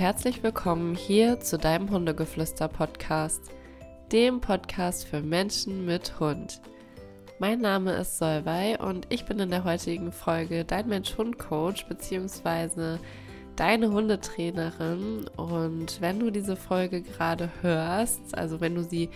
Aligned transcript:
herzlich 0.00 0.42
willkommen 0.42 0.94
hier 0.94 1.40
zu 1.40 1.58
deinem 1.58 1.90
Hundegeflüster-Podcast, 1.90 3.42
dem 4.10 4.40
Podcast 4.40 5.06
für 5.06 5.20
Menschen 5.20 5.84
mit 5.84 6.18
Hund. 6.18 6.62
Mein 7.38 7.60
Name 7.60 7.92
ist 7.92 8.16
Solvay 8.16 8.78
und 8.78 9.06
ich 9.10 9.26
bin 9.26 9.38
in 9.40 9.50
der 9.50 9.64
heutigen 9.64 10.10
Folge 10.10 10.64
dein 10.64 10.88
Mensch-Hund-Coach 10.88 11.84
bzw. 11.86 12.96
deine 13.56 13.90
Hundetrainerin. 13.92 15.28
Und 15.36 16.00
wenn 16.00 16.18
du 16.18 16.30
diese 16.30 16.56
Folge 16.56 17.02
gerade 17.02 17.50
hörst, 17.60 18.34
also 18.34 18.62
wenn 18.62 18.76
du 18.76 18.82
sie 18.82 19.10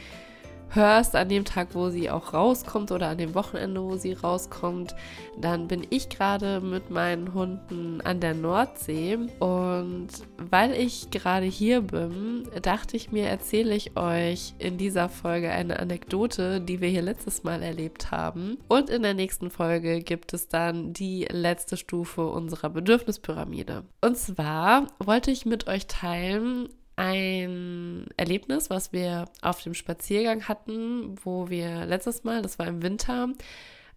hörst 0.75 1.17
an 1.17 1.29
dem 1.29 1.45
Tag, 1.45 1.69
wo 1.75 1.91
sie 1.91 2.11
auch 2.11 2.33
rauskommt 2.33 2.93
oder 2.93 3.09
an 3.09 3.19
dem 3.19 3.35
Wochenende, 3.35 3.83
wo 3.83 3.97
sie 3.97 4.13
rauskommt, 4.13 4.95
dann 5.41 5.69
bin 5.69 5.87
ich 5.91 6.09
gerade 6.09 6.61
mit 6.61 6.91
meinen 6.91 7.35
Hunden 7.35 8.01
an 8.03 8.21
der 8.21 8.35
Nordsee. 8.35 9.19
Und 9.39 10.09
weil 10.37 10.73
ich 10.73 11.11
gerade 11.11 11.47
hier 11.47 11.83
bin, 11.83 12.49
dachte 12.63 12.97
ich 12.97 13.13
mir, 13.13 13.27
erzähle 13.29 13.75
ich 13.75 13.97
euch 13.97 14.55
in 14.59 14.79
dieser 14.79 15.09
Folge 15.09 15.51
eine 15.51 15.79
Anekdote, 15.79 16.61
die 16.61 16.81
wir 16.81 16.89
hier 16.89 17.03
letztes 17.03 17.45
Mal 17.45 17.63
erlebt 17.63 18.11
haben. 18.11 18.59
Und 18.69 18.91
in 18.91 19.03
der 19.03 19.15
nächsten 19.15 19.51
Folge 19.51 20.01
gibt 20.01 20.33
es 20.33 20.49
dann 20.49 20.93
die 20.93 21.27
letzte 21.31 21.77
Stufe 21.77 22.27
unserer 22.27 22.71
Bedürfnispyramide. 22.71 23.85
Und 24.01 24.17
zwar 24.17 24.87
wollte 24.99 25.31
ich 25.31 25.47
mit 25.47 25.67
euch 25.67 25.87
teilen, 25.87 26.69
ein 26.97 28.07
Erlebnis, 28.17 28.71
was 28.71 28.93
wir 28.93 29.27
auf 29.43 29.63
dem 29.63 29.75
Spaziergang 29.75 30.49
hatten, 30.49 31.17
wo 31.25 31.49
wir 31.49 31.87
letztes 31.87 32.25
Mal, 32.25 32.43
das 32.43 32.59
war 32.59 32.67
im 32.67 32.83
Winter, 32.83 33.29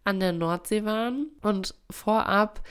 an 0.04 0.20
der 0.20 0.34
Nordsee 0.34 0.86
waren. 0.86 1.28
Und 1.42 1.76
vorab, 1.90 2.62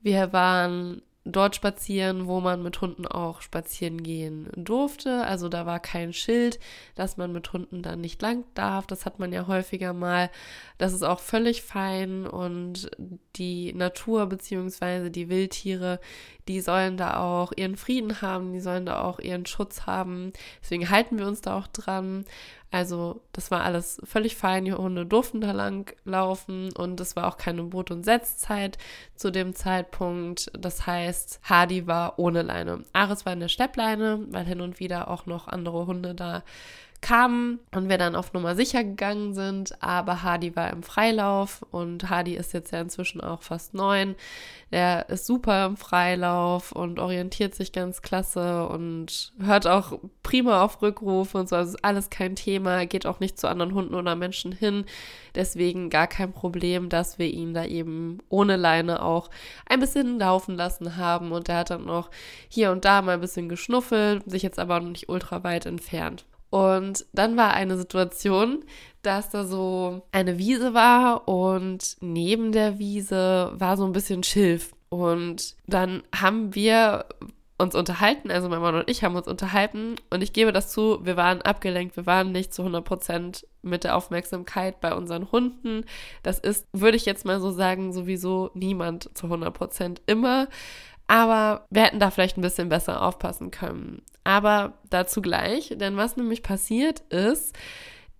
wir 0.00 0.32
waren 0.32 1.02
dort 1.24 1.56
spazieren, 1.56 2.26
wo 2.26 2.40
man 2.40 2.62
mit 2.62 2.80
Hunden 2.80 3.06
auch 3.06 3.40
spazieren 3.40 4.02
gehen 4.02 4.50
durfte. 4.56 5.24
Also 5.24 5.48
da 5.48 5.64
war 5.64 5.80
kein 5.80 6.12
Schild, 6.12 6.58
dass 6.94 7.16
man 7.16 7.32
mit 7.32 7.52
Hunden 7.52 7.82
dann 7.82 8.02
nicht 8.02 8.20
lang 8.20 8.44
darf. 8.54 8.86
Das 8.86 9.06
hat 9.06 9.18
man 9.18 9.32
ja 9.32 9.46
häufiger 9.46 9.94
mal. 9.94 10.30
Das 10.76 10.92
ist 10.92 11.02
auch 11.02 11.20
völlig 11.20 11.62
fein 11.62 12.26
und 12.26 12.90
die 13.36 13.72
Natur 13.72 14.26
bzw. 14.26 15.08
die 15.08 15.30
Wildtiere, 15.30 15.98
die 16.46 16.60
sollen 16.60 16.98
da 16.98 17.20
auch 17.20 17.52
ihren 17.56 17.76
Frieden 17.76 18.20
haben, 18.20 18.52
die 18.52 18.60
sollen 18.60 18.84
da 18.84 19.00
auch 19.00 19.18
ihren 19.18 19.46
Schutz 19.46 19.86
haben. 19.86 20.32
Deswegen 20.62 20.90
halten 20.90 21.18
wir 21.18 21.26
uns 21.26 21.40
da 21.40 21.58
auch 21.58 21.68
dran. 21.68 22.26
Also 22.74 23.20
das 23.30 23.52
war 23.52 23.62
alles 23.62 24.00
völlig 24.02 24.34
fein. 24.34 24.64
Die 24.64 24.72
Hunde 24.72 25.06
durften 25.06 25.40
da 25.40 25.52
lang 25.52 25.94
laufen 26.04 26.72
und 26.72 27.00
es 27.00 27.14
war 27.14 27.28
auch 27.28 27.36
keine 27.36 27.62
Brut- 27.62 27.92
und 27.92 28.04
Setzzeit 28.04 28.78
zu 29.14 29.30
dem 29.30 29.54
Zeitpunkt. 29.54 30.50
Das 30.58 30.84
heißt, 30.84 31.38
Hardy 31.44 31.86
war 31.86 32.18
ohne 32.18 32.42
Leine. 32.42 32.82
Ares 32.92 33.24
war 33.24 33.32
in 33.32 33.38
der 33.38 33.46
Steppleine, 33.46 34.26
weil 34.30 34.44
hin 34.44 34.60
und 34.60 34.80
wieder 34.80 35.08
auch 35.08 35.26
noch 35.26 35.46
andere 35.46 35.86
Hunde 35.86 36.16
da 36.16 36.42
kamen 37.04 37.60
und 37.74 37.90
wir 37.90 37.98
dann 37.98 38.16
auf 38.16 38.32
Nummer 38.32 38.56
sicher 38.56 38.82
gegangen 38.82 39.34
sind. 39.34 39.82
Aber 39.82 40.22
Hardy 40.22 40.56
war 40.56 40.70
im 40.70 40.82
Freilauf 40.82 41.62
und 41.70 42.08
Hardy 42.08 42.34
ist 42.34 42.54
jetzt 42.54 42.72
ja 42.72 42.80
inzwischen 42.80 43.20
auch 43.20 43.42
fast 43.42 43.74
neun. 43.74 44.14
Der 44.72 45.10
ist 45.10 45.26
super 45.26 45.66
im 45.66 45.76
Freilauf 45.76 46.72
und 46.72 46.98
orientiert 46.98 47.54
sich 47.54 47.72
ganz 47.72 48.00
klasse 48.00 48.66
und 48.68 49.34
hört 49.38 49.66
auch 49.66 49.98
prima 50.22 50.64
auf 50.64 50.80
Rückrufe 50.80 51.36
und 51.36 51.48
so. 51.48 51.56
Also 51.56 51.74
ist 51.74 51.84
alles 51.84 52.08
kein 52.08 52.36
Thema, 52.36 52.86
geht 52.86 53.04
auch 53.04 53.20
nicht 53.20 53.38
zu 53.38 53.48
anderen 53.48 53.74
Hunden 53.74 53.94
oder 53.94 54.16
Menschen 54.16 54.52
hin. 54.52 54.86
Deswegen 55.34 55.90
gar 55.90 56.06
kein 56.06 56.32
Problem, 56.32 56.88
dass 56.88 57.18
wir 57.18 57.28
ihn 57.28 57.52
da 57.52 57.66
eben 57.66 58.18
ohne 58.30 58.56
Leine 58.56 59.02
auch 59.02 59.28
ein 59.66 59.80
bisschen 59.80 60.18
laufen 60.18 60.56
lassen 60.56 60.96
haben. 60.96 61.32
Und 61.32 61.50
er 61.50 61.58
hat 61.58 61.70
dann 61.70 61.84
noch 61.84 62.10
hier 62.48 62.72
und 62.72 62.86
da 62.86 63.02
mal 63.02 63.12
ein 63.12 63.20
bisschen 63.20 63.50
geschnuffelt, 63.50 64.22
sich 64.24 64.42
jetzt 64.42 64.58
aber 64.58 64.80
noch 64.80 64.88
nicht 64.88 65.10
ultra 65.10 65.44
weit 65.44 65.66
entfernt. 65.66 66.24
Und 66.54 67.04
dann 67.12 67.36
war 67.36 67.52
eine 67.52 67.76
Situation, 67.76 68.62
dass 69.02 69.28
da 69.28 69.44
so 69.44 70.06
eine 70.12 70.38
Wiese 70.38 70.72
war 70.72 71.26
und 71.26 71.96
neben 72.00 72.52
der 72.52 72.78
Wiese 72.78 73.50
war 73.54 73.76
so 73.76 73.84
ein 73.84 73.90
bisschen 73.90 74.22
Schilf. 74.22 74.70
Und 74.88 75.56
dann 75.66 76.04
haben 76.14 76.54
wir 76.54 77.06
uns 77.58 77.74
unterhalten, 77.74 78.30
also 78.30 78.48
mein 78.48 78.60
Mann 78.60 78.76
und 78.76 78.88
ich 78.88 79.02
haben 79.02 79.16
uns 79.16 79.26
unterhalten 79.26 79.96
und 80.10 80.22
ich 80.22 80.32
gebe 80.32 80.52
das 80.52 80.70
zu, 80.70 81.00
wir 81.04 81.16
waren 81.16 81.42
abgelenkt, 81.42 81.96
wir 81.96 82.06
waren 82.06 82.30
nicht 82.30 82.54
zu 82.54 82.62
100 82.62 82.84
Prozent 82.84 83.48
mit 83.62 83.82
der 83.82 83.96
Aufmerksamkeit 83.96 84.80
bei 84.80 84.94
unseren 84.94 85.32
Hunden. 85.32 85.84
Das 86.22 86.38
ist, 86.38 86.68
würde 86.72 86.96
ich 86.96 87.04
jetzt 87.04 87.24
mal 87.24 87.40
so 87.40 87.50
sagen, 87.50 87.92
sowieso 87.92 88.52
niemand 88.54 89.10
zu 89.18 89.26
100 89.26 89.52
Prozent 89.52 90.02
immer. 90.06 90.46
Aber 91.08 91.66
wir 91.70 91.82
hätten 91.82 91.98
da 91.98 92.12
vielleicht 92.12 92.38
ein 92.38 92.42
bisschen 92.42 92.68
besser 92.68 93.02
aufpassen 93.02 93.50
können. 93.50 94.02
Aber 94.24 94.78
dazu 94.90 95.20
gleich, 95.22 95.74
denn 95.76 95.96
was 95.96 96.16
nämlich 96.16 96.42
passiert 96.42 97.00
ist, 97.10 97.54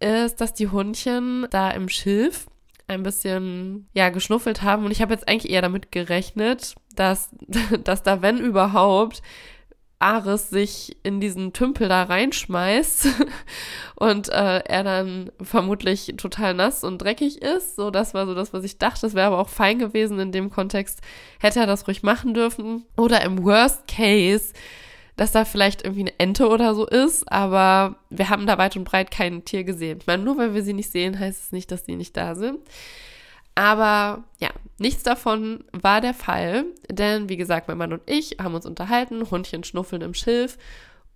ist, 0.00 0.40
dass 0.40 0.52
die 0.52 0.68
Hundchen 0.68 1.46
da 1.50 1.70
im 1.70 1.88
Schilf 1.88 2.46
ein 2.86 3.02
bisschen 3.02 3.88
ja 3.94 4.10
geschnuffelt 4.10 4.62
haben 4.62 4.84
und 4.84 4.90
ich 4.90 5.00
habe 5.00 5.14
jetzt 5.14 5.26
eigentlich 5.26 5.50
eher 5.50 5.62
damit 5.62 5.90
gerechnet, 5.90 6.74
dass 6.94 7.30
dass 7.84 8.02
da 8.02 8.20
wenn 8.20 8.38
überhaupt 8.38 9.22
Ares 10.04 10.50
sich 10.50 10.98
in 11.02 11.18
diesen 11.18 11.54
Tümpel 11.54 11.88
da 11.88 12.02
reinschmeißt 12.02 13.08
und 13.96 14.28
äh, 14.28 14.58
er 14.58 14.84
dann 14.84 15.32
vermutlich 15.40 16.14
total 16.18 16.52
nass 16.52 16.84
und 16.84 16.98
dreckig 16.98 17.40
ist. 17.40 17.76
So, 17.76 17.90
das 17.90 18.12
war 18.12 18.26
so 18.26 18.34
das, 18.34 18.52
was 18.52 18.64
ich 18.64 18.76
dachte. 18.76 19.02
Das 19.02 19.14
wäre 19.14 19.28
aber 19.28 19.38
auch 19.38 19.48
fein 19.48 19.78
gewesen 19.78 20.18
in 20.18 20.30
dem 20.30 20.50
Kontext. 20.50 21.00
Hätte 21.40 21.60
er 21.60 21.66
das 21.66 21.88
ruhig 21.88 22.02
machen 22.02 22.34
dürfen. 22.34 22.84
Oder 22.98 23.22
im 23.22 23.42
Worst 23.44 23.88
Case, 23.88 24.52
dass 25.16 25.32
da 25.32 25.44
vielleicht 25.44 25.84
irgendwie 25.84 26.02
eine 26.02 26.18
Ente 26.18 26.48
oder 26.48 26.74
so 26.74 26.86
ist, 26.86 27.30
aber 27.30 27.96
wir 28.10 28.30
haben 28.30 28.46
da 28.46 28.58
weit 28.58 28.76
und 28.76 28.84
breit 28.84 29.10
kein 29.10 29.44
Tier 29.44 29.64
gesehen. 29.64 29.98
Ich 30.00 30.06
meine, 30.06 30.22
nur 30.22 30.36
weil 30.36 30.54
wir 30.54 30.62
sie 30.62 30.72
nicht 30.72 30.90
sehen, 30.90 31.18
heißt 31.18 31.44
es 31.44 31.52
nicht, 31.52 31.70
dass 31.70 31.84
sie 31.84 31.96
nicht 31.96 32.16
da 32.16 32.34
sind. 32.34 32.58
Aber 33.54 34.24
ja, 34.40 34.50
nichts 34.78 35.04
davon 35.04 35.64
war 35.72 36.00
der 36.00 36.14
Fall, 36.14 36.64
denn 36.90 37.28
wie 37.28 37.36
gesagt, 37.36 37.68
mein 37.68 37.78
Mann 37.78 37.92
und 37.92 38.02
ich 38.06 38.38
haben 38.42 38.54
uns 38.54 38.66
unterhalten, 38.66 39.30
Hundchen 39.30 39.62
schnuffeln 39.62 40.02
im 40.02 40.14
Schilf 40.14 40.58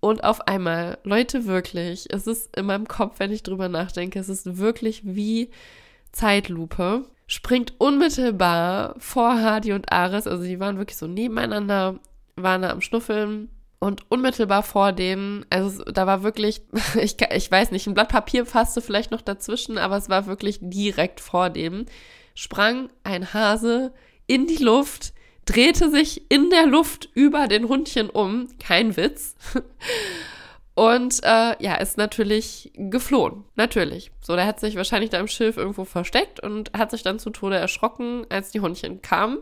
und 0.01 0.23
auf 0.23 0.47
einmal, 0.47 0.99
Leute, 1.03 1.47
wirklich, 1.47 2.07
es 2.11 2.27
ist 2.27 2.57
in 2.57 2.67
meinem 2.67 2.87
Kopf, 2.87 3.19
wenn 3.19 3.33
ich 3.33 3.43
drüber 3.43 3.69
nachdenke, 3.69 4.21
es 4.21 4.29
ist 4.29 4.59
wirklich 4.59 5.03
wie 5.05 5.51
Zeitlupe. 6.13 7.05
Springt 7.27 7.75
unmittelbar 7.79 8.95
vor 8.99 9.41
Hardy 9.41 9.73
und 9.73 9.93
Ares, 9.93 10.27
also 10.27 10.45
die 10.45 10.61
waren 10.61 10.79
wirklich 10.79 10.97
so 10.97 11.07
nebeneinander, 11.07 11.99
waren 12.37 12.63
da 12.63 12.71
am 12.71 12.81
Schnuffeln 12.81 13.51
und 13.81 14.11
unmittelbar 14.11 14.63
vor 14.63 14.93
denen, 14.93 15.47
also 15.51 15.85
da 15.85 16.07
war 16.07 16.23
wirklich, 16.23 16.63
ich, 17.01 17.17
ich 17.21 17.51
weiß 17.51 17.71
nicht, 17.71 17.87
ein 17.87 17.95
Blatt 17.95 18.09
Papier 18.09 18.47
fasste 18.47 18.81
vielleicht 18.81 19.11
noch 19.11 19.23
dazwischen, 19.23 19.79
aber 19.79 19.97
es 19.97 20.09
war 20.09 20.27
wirklich 20.27 20.59
direkt 20.61 21.21
vor 21.21 21.51
dem 21.51 21.87
sprang 22.35 22.89
ein 23.03 23.35
Hase 23.35 23.93
in 24.27 24.47
die 24.47 24.63
Luft, 24.63 25.13
drehte 25.45 25.91
sich 25.91 26.31
in 26.31 26.51
der 26.51 26.67
Luft 26.67 27.09
über 27.15 27.49
den 27.49 27.69
Hundchen 27.69 28.11
um, 28.11 28.49
kein 28.59 28.97
Witz. 28.97 29.35
Und 30.79 31.25
äh, 31.25 31.61
ja, 31.61 31.75
ist 31.75 31.99
natürlich 31.99 32.71
geflohen. 32.77 33.45
Natürlich. 33.57 34.13
So, 34.21 34.37
der 34.37 34.47
hat 34.47 34.61
sich 34.61 34.77
wahrscheinlich 34.77 35.11
da 35.11 35.19
im 35.19 35.27
Schilf 35.27 35.57
irgendwo 35.57 35.85
versteckt 35.85 36.39
und 36.39 36.71
hat 36.73 36.93
sich 36.93 37.03
dann 37.03 37.19
zu 37.19 37.31
Tode 37.31 37.57
erschrocken, 37.57 38.25
als 38.29 38.53
die 38.53 38.61
Hundchen 38.61 39.03
kamen. 39.03 39.39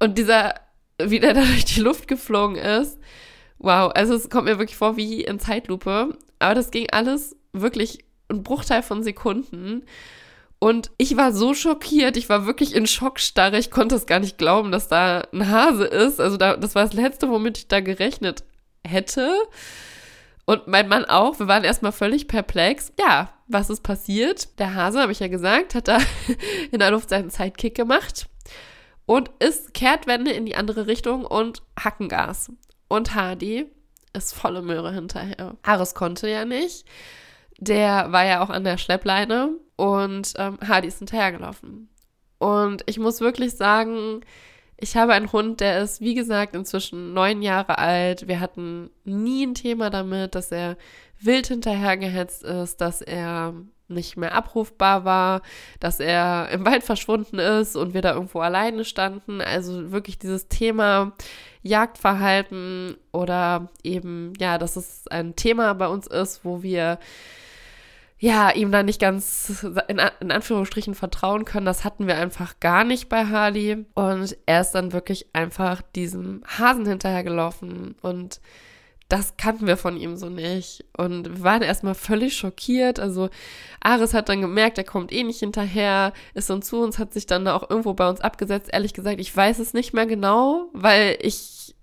Und 0.00 0.18
dieser, 0.18 0.54
wie 1.02 1.20
der 1.20 1.34
da 1.34 1.40
durch 1.44 1.64
die 1.64 1.80
Luft 1.80 2.08
geflogen 2.08 2.56
ist, 2.56 2.98
wow, 3.58 3.90
also 3.94 4.14
es 4.14 4.30
kommt 4.30 4.44
mir 4.44 4.58
wirklich 4.58 4.76
vor 4.76 4.96
wie 4.96 5.22
in 5.22 5.38
Zeitlupe. 5.38 6.16
Aber 6.38 6.54
das 6.54 6.70
ging 6.70 6.88
alles 6.90 7.36
wirklich 7.52 8.04
ein 8.28 8.42
Bruchteil 8.42 8.82
von 8.82 9.02
Sekunden. 9.02 9.84
Und 10.60 10.90
ich 10.98 11.16
war 11.16 11.32
so 11.32 11.54
schockiert, 11.54 12.16
ich 12.16 12.28
war 12.28 12.46
wirklich 12.46 12.74
in 12.74 12.86
Schockstarre, 12.86 13.58
ich 13.58 13.70
konnte 13.70 13.94
es 13.94 14.06
gar 14.06 14.18
nicht 14.18 14.38
glauben, 14.38 14.72
dass 14.72 14.88
da 14.88 15.22
ein 15.32 15.48
Hase 15.48 15.84
ist. 15.84 16.20
Also 16.20 16.36
da, 16.36 16.56
das 16.56 16.74
war 16.74 16.84
das 16.84 16.94
Letzte, 16.94 17.30
womit 17.30 17.58
ich 17.58 17.68
da 17.68 17.80
gerechnet 17.80 18.42
hätte. 18.84 19.32
Und 20.46 20.66
mein 20.66 20.88
Mann 20.88 21.04
auch, 21.04 21.38
wir 21.38 21.46
waren 21.46 21.62
erstmal 21.62 21.92
völlig 21.92 22.26
perplex. 22.26 22.92
Ja, 22.98 23.30
was 23.46 23.70
ist 23.70 23.82
passiert? 23.82 24.58
Der 24.58 24.74
Hase, 24.74 25.00
habe 25.00 25.12
ich 25.12 25.20
ja 25.20 25.28
gesagt, 25.28 25.74
hat 25.74 25.88
da 25.88 25.98
in 26.72 26.80
der 26.80 26.90
Luft 26.90 27.10
seinen 27.10 27.30
Sidekick 27.30 27.74
gemacht 27.74 28.28
und 29.08 29.30
ist 29.38 29.72
Kehrtwende 29.72 30.32
in 30.32 30.44
die 30.44 30.54
andere 30.54 30.86
Richtung 30.86 31.24
und 31.24 31.62
Hackengas. 31.82 32.52
Und 32.88 33.14
Hardy 33.14 33.64
ist 34.12 34.34
volle 34.34 34.60
Möhre 34.60 34.92
hinterher. 34.92 35.56
Ares 35.62 35.94
konnte 35.94 36.28
ja 36.28 36.44
nicht. 36.44 36.84
Der 37.58 38.12
war 38.12 38.26
ja 38.26 38.42
auch 38.42 38.50
an 38.50 38.64
der 38.64 38.76
Schleppleine 38.76 39.56
und 39.76 40.34
ähm, 40.36 40.58
Hardy 40.60 40.88
ist 40.88 40.98
hinterhergelaufen. 40.98 41.88
Und 42.36 42.82
ich 42.84 42.98
muss 42.98 43.22
wirklich 43.22 43.54
sagen, 43.56 44.20
ich 44.76 44.94
habe 44.94 45.14
einen 45.14 45.32
Hund, 45.32 45.60
der 45.60 45.80
ist, 45.80 46.02
wie 46.02 46.14
gesagt, 46.14 46.54
inzwischen 46.54 47.14
neun 47.14 47.40
Jahre 47.40 47.78
alt. 47.78 48.28
Wir 48.28 48.40
hatten 48.40 48.90
nie 49.04 49.46
ein 49.46 49.54
Thema 49.54 49.88
damit, 49.88 50.34
dass 50.34 50.52
er 50.52 50.76
wild 51.18 51.46
hinterhergehetzt 51.46 52.42
ist, 52.42 52.82
dass 52.82 53.00
er 53.00 53.54
nicht 53.88 54.16
mehr 54.16 54.34
abrufbar 54.34 55.04
war, 55.04 55.42
dass 55.80 56.00
er 56.00 56.48
im 56.50 56.64
Wald 56.64 56.84
verschwunden 56.84 57.38
ist 57.38 57.76
und 57.76 57.94
wir 57.94 58.02
da 58.02 58.14
irgendwo 58.14 58.40
alleine 58.40 58.84
standen. 58.84 59.40
Also 59.40 59.90
wirklich 59.90 60.18
dieses 60.18 60.48
Thema 60.48 61.12
Jagdverhalten 61.62 62.96
oder 63.12 63.68
eben, 63.82 64.32
ja, 64.38 64.58
dass 64.58 64.76
es 64.76 65.08
ein 65.08 65.36
Thema 65.36 65.72
bei 65.74 65.88
uns 65.88 66.06
ist, 66.06 66.44
wo 66.44 66.62
wir 66.62 66.98
ja, 68.20 68.50
ihm 68.50 68.72
da 68.72 68.82
nicht 68.82 69.00
ganz 69.00 69.64
in, 69.86 70.00
in, 70.20 70.32
Anführungsstrichen 70.32 70.96
vertrauen 70.96 71.44
können. 71.44 71.66
Das 71.66 71.84
hatten 71.84 72.08
wir 72.08 72.16
einfach 72.16 72.58
gar 72.58 72.82
nicht 72.82 73.08
bei 73.08 73.26
Harley. 73.26 73.86
Und 73.94 74.36
er 74.44 74.60
ist 74.60 74.72
dann 74.72 74.92
wirklich 74.92 75.26
einfach 75.34 75.82
diesem 75.94 76.42
Hasen 76.44 76.84
hinterhergelaufen. 76.84 77.94
Und 78.02 78.40
das 79.08 79.38
kannten 79.38 79.66
wir 79.66 79.78
von 79.78 79.96
ihm 79.96 80.16
so 80.16 80.28
nicht. 80.28 80.84
Und 80.96 81.28
wir 81.28 81.42
waren 81.42 81.62
erstmal 81.62 81.94
völlig 81.94 82.36
schockiert. 82.36 83.00
Also 83.00 83.30
Aris 83.80 84.12
hat 84.12 84.28
dann 84.28 84.42
gemerkt, 84.42 84.76
er 84.76 84.84
kommt 84.84 85.12
eh 85.12 85.24
nicht 85.24 85.40
hinterher, 85.40 86.12
ist 86.34 86.50
dann 86.50 86.60
zu 86.60 86.80
uns, 86.82 86.98
hat 86.98 87.14
sich 87.14 87.24
dann 87.24 87.48
auch 87.48 87.70
irgendwo 87.70 87.94
bei 87.94 88.08
uns 88.08 88.20
abgesetzt. 88.20 88.68
Ehrlich 88.72 88.92
gesagt, 88.92 89.18
ich 89.18 89.34
weiß 89.34 89.60
es 89.60 89.72
nicht 89.72 89.94
mehr 89.94 90.06
genau, 90.06 90.68
weil 90.74 91.16
ich 91.22 91.74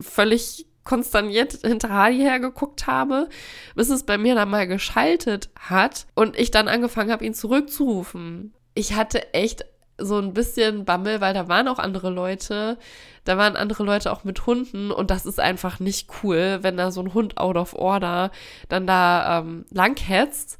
völlig 0.00 0.66
konsterniert 0.84 1.58
hinter 1.62 1.90
Hardy 1.90 2.16
hergeguckt 2.16 2.86
habe, 2.86 3.28
bis 3.74 3.90
es 3.90 4.04
bei 4.04 4.16
mir 4.16 4.34
dann 4.34 4.48
mal 4.48 4.66
geschaltet 4.66 5.50
hat 5.58 6.06
und 6.14 6.38
ich 6.38 6.50
dann 6.50 6.68
angefangen 6.68 7.12
habe, 7.12 7.26
ihn 7.26 7.34
zurückzurufen. 7.34 8.54
Ich 8.74 8.94
hatte 8.94 9.34
echt 9.34 9.66
so 10.00 10.18
ein 10.18 10.34
bisschen 10.34 10.84
Bammel, 10.84 11.20
weil 11.20 11.34
da 11.34 11.48
waren 11.48 11.68
auch 11.68 11.78
andere 11.78 12.10
Leute. 12.10 12.78
Da 13.24 13.36
waren 13.36 13.56
andere 13.56 13.84
Leute 13.84 14.12
auch 14.12 14.24
mit 14.24 14.46
Hunden 14.46 14.90
und 14.90 15.10
das 15.10 15.26
ist 15.26 15.38
einfach 15.38 15.78
nicht 15.78 16.08
cool, 16.22 16.58
wenn 16.62 16.76
da 16.76 16.90
so 16.90 17.02
ein 17.02 17.14
Hund 17.14 17.36
out 17.36 17.56
of 17.56 17.74
order 17.74 18.30
dann 18.68 18.86
da 18.86 19.40
ähm, 19.40 19.66
langhetzt. 19.70 20.58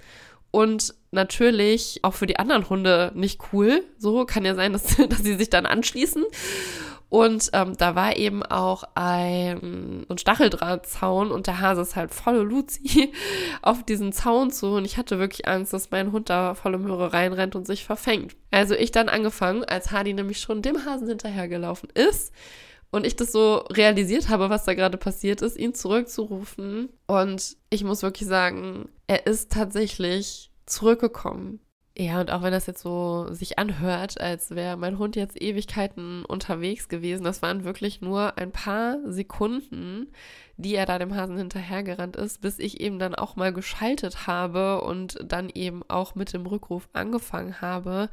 Und 0.53 0.95
natürlich 1.13 2.01
auch 2.03 2.15
für 2.15 2.27
die 2.27 2.39
anderen 2.39 2.69
Hunde 2.69 3.13
nicht 3.15 3.41
cool. 3.53 3.85
So 3.99 4.25
kann 4.25 4.45
ja 4.45 4.55
sein, 4.55 4.73
dass, 4.73 4.97
dass 5.09 5.23
sie 5.23 5.37
sich 5.37 5.51
dann 5.51 5.67
anschließen. 5.67 6.25
Und 7.11 7.51
ähm, 7.55 7.77
da 7.77 7.97
war 7.97 8.17
eben 8.17 8.45
auch 8.45 8.85
ein, 8.95 10.07
ein 10.09 10.19
Stacheldrahtzaun 10.19 11.33
und 11.33 11.49
der 11.49 11.61
Hase 11.61 11.83
ist 11.83 11.97
halt 11.97 12.15
volle 12.15 12.43
Luzi 12.43 13.13
auf 13.63 13.83
diesen 13.83 14.13
Zaun 14.13 14.53
zu. 14.53 14.69
Und 14.69 14.85
ich 14.85 14.97
hatte 14.97 15.19
wirklich 15.19 15.49
Angst, 15.49 15.73
dass 15.73 15.91
mein 15.91 16.13
Hund 16.13 16.31
da 16.31 16.55
volle 16.55 16.79
Möhre 16.79 17.13
reinrennt 17.13 17.57
und 17.57 17.67
sich 17.67 17.85
verfängt. 17.85 18.37
Also 18.53 18.77
ich 18.77 18.93
dann 18.93 19.09
angefangen, 19.09 19.65
als 19.65 19.91
Hardy 19.91 20.15
nämlich 20.15 20.41
schon 20.41 20.63
dem 20.63 20.87
Hasen 20.87 21.09
hinterhergelaufen 21.09 21.89
ist 21.93 22.33
und 22.93 23.05
ich 23.05 23.17
das 23.17 23.33
so 23.33 23.57
realisiert 23.71 24.29
habe, 24.29 24.49
was 24.49 24.65
da 24.65 24.75
gerade 24.75 24.97
passiert 24.97 25.43
ist, 25.43 25.57
ihn 25.57 25.75
zurückzurufen. 25.75 26.91
Und 27.09 27.57
ich 27.71 27.83
muss 27.83 28.03
wirklich 28.03 28.29
sagen, 28.29 28.89
er 29.09 29.27
ist 29.27 29.51
tatsächlich 29.51 30.53
zurückgekommen. 30.65 31.59
Ja, 32.01 32.19
und 32.19 32.31
auch 32.31 32.41
wenn 32.41 32.53
das 32.53 32.67
jetzt 32.67 32.81
so 32.81 33.27
sich 33.31 33.59
anhört, 33.59 34.19
als 34.19 34.53
wäre 34.53 34.79
mein 34.79 34.97
Hund 34.97 35.17
jetzt 35.17 35.39
Ewigkeiten 35.39 36.25
unterwegs 36.25 36.89
gewesen, 36.89 37.25
das 37.25 37.43
waren 37.43 37.65
wirklich 37.65 38.01
nur 38.01 38.39
ein 38.39 38.53
paar 38.53 38.97
Sekunden, 39.05 40.11
die 40.57 40.77
er 40.77 40.87
da 40.87 40.99
dem 40.99 41.15
Hasen 41.15 41.37
hinterhergerannt 41.37 42.17
ist, 42.17 42.41
bis 42.41 42.59
ich 42.59 42.81
eben 42.81 42.99
dann 42.99 43.15
auch 43.15 43.37
mal 43.37 43.53
geschaltet 43.53 44.27
habe 44.27 44.81
und 44.81 45.19
dann 45.23 45.51
eben 45.51 45.83
auch 45.89 46.15
mit 46.15 46.33
dem 46.33 46.47
Rückruf 46.47 46.89
angefangen 46.95 47.61
habe. 47.61 48.09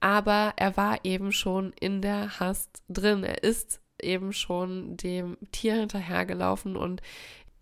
Aber 0.00 0.54
er 0.56 0.78
war 0.78 1.04
eben 1.04 1.32
schon 1.32 1.74
in 1.78 2.00
der 2.00 2.40
Hast 2.40 2.82
drin. 2.88 3.24
Er 3.24 3.42
ist 3.44 3.82
eben 4.00 4.32
schon 4.32 4.96
dem 4.96 5.36
Tier 5.52 5.74
hinterhergelaufen 5.74 6.78
und 6.78 7.02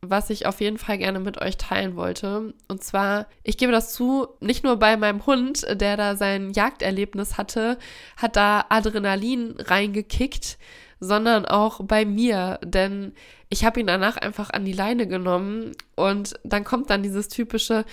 was 0.02 0.30
ich 0.30 0.46
auf 0.46 0.60
jeden 0.60 0.78
Fall 0.78 0.98
gerne 0.98 1.20
mit 1.20 1.40
euch 1.40 1.56
teilen 1.58 1.94
wollte. 1.94 2.54
Und 2.68 2.82
zwar, 2.82 3.26
ich 3.42 3.58
gebe 3.58 3.72
das 3.72 3.92
zu, 3.92 4.28
nicht 4.40 4.64
nur 4.64 4.76
bei 4.76 4.96
meinem 4.96 5.26
Hund, 5.26 5.66
der 5.70 5.96
da 5.96 6.16
sein 6.16 6.52
Jagderlebnis 6.52 7.36
hatte, 7.36 7.78
hat 8.16 8.36
da 8.36 8.64
Adrenalin 8.70 9.54
reingekickt, 9.58 10.58
sondern 11.00 11.46
auch 11.46 11.80
bei 11.84 12.04
mir, 12.04 12.58
denn 12.62 13.12
ich 13.48 13.64
habe 13.64 13.80
ihn 13.80 13.86
danach 13.86 14.16
einfach 14.16 14.50
an 14.50 14.64
die 14.64 14.72
Leine 14.72 15.06
genommen 15.06 15.72
und 15.96 16.34
dann 16.44 16.64
kommt 16.64 16.90
dann 16.90 17.02
dieses 17.02 17.28
typische, 17.28 17.84